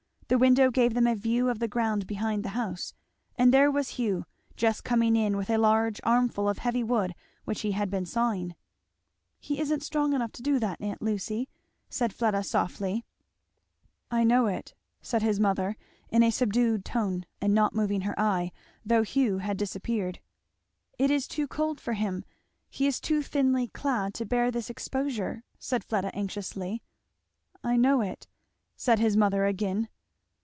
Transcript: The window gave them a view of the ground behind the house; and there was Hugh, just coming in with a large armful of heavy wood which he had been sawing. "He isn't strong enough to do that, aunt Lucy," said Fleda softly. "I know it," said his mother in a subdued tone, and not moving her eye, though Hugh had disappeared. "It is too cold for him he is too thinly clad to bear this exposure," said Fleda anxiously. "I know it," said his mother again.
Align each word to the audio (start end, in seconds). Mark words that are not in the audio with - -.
The 0.27 0.37
window 0.37 0.71
gave 0.71 0.93
them 0.93 1.07
a 1.07 1.13
view 1.13 1.49
of 1.49 1.59
the 1.59 1.67
ground 1.67 2.07
behind 2.07 2.45
the 2.45 2.51
house; 2.55 2.93
and 3.35 3.53
there 3.53 3.69
was 3.69 3.89
Hugh, 3.89 4.23
just 4.55 4.85
coming 4.85 5.17
in 5.17 5.35
with 5.35 5.49
a 5.49 5.57
large 5.57 5.99
armful 6.05 6.47
of 6.47 6.59
heavy 6.59 6.85
wood 6.85 7.13
which 7.43 7.59
he 7.63 7.73
had 7.73 7.89
been 7.89 8.05
sawing. 8.05 8.55
"He 9.41 9.59
isn't 9.59 9.83
strong 9.83 10.13
enough 10.13 10.31
to 10.31 10.41
do 10.41 10.57
that, 10.59 10.79
aunt 10.79 11.01
Lucy," 11.01 11.49
said 11.89 12.13
Fleda 12.13 12.43
softly. 12.45 13.03
"I 14.09 14.23
know 14.23 14.45
it," 14.47 14.73
said 15.01 15.21
his 15.21 15.37
mother 15.37 15.75
in 16.07 16.23
a 16.23 16.31
subdued 16.31 16.85
tone, 16.85 17.25
and 17.41 17.53
not 17.53 17.75
moving 17.75 17.99
her 18.03 18.17
eye, 18.17 18.53
though 18.85 19.03
Hugh 19.03 19.39
had 19.39 19.57
disappeared. 19.57 20.21
"It 20.97 21.11
is 21.11 21.27
too 21.27 21.45
cold 21.45 21.77
for 21.81 21.91
him 21.91 22.23
he 22.69 22.87
is 22.87 23.01
too 23.01 23.21
thinly 23.21 23.67
clad 23.67 24.13
to 24.13 24.25
bear 24.25 24.49
this 24.49 24.69
exposure," 24.69 25.43
said 25.59 25.83
Fleda 25.83 26.09
anxiously. 26.15 26.81
"I 27.65 27.75
know 27.75 27.99
it," 27.99 28.29
said 28.77 28.97
his 28.97 29.17
mother 29.17 29.43
again. 29.45 29.89